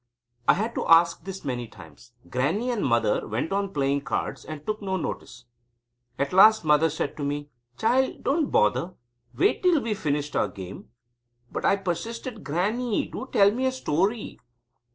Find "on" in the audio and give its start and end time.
3.51-3.71